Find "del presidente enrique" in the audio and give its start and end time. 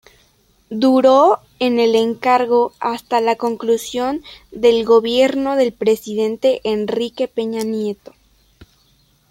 5.55-7.27